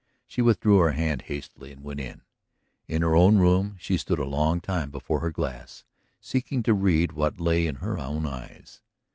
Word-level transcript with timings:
She 0.25 0.41
withdrew 0.41 0.79
her 0.79 0.93
hand 0.93 1.21
hastily 1.21 1.71
and 1.71 1.83
went 1.83 1.99
in. 1.99 2.21
In 2.87 3.03
her 3.03 3.15
own 3.15 3.37
room 3.37 3.75
she 3.79 3.99
stood 3.99 4.17
a 4.17 4.25
long 4.25 4.59
time 4.59 4.89
before 4.89 5.19
her 5.19 5.29
glass, 5.29 5.83
seeking 6.19 6.63
to 6.63 6.73
read 6.73 7.11
what 7.11 7.39
lay 7.39 7.67
in 7.67 7.75
her 7.75 7.99
own 7.99 8.25
eyes. 8.25 8.81